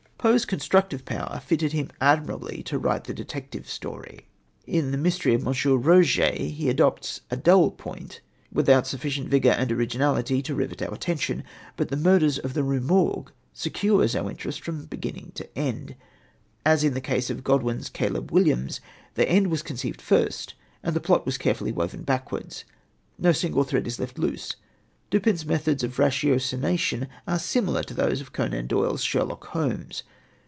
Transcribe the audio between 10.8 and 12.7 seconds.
our attention, but The Murders of the